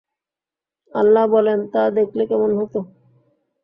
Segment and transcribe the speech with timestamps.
[0.91, 2.79] আল্লাহ বলেন, তা দেখলে কেমন হতো?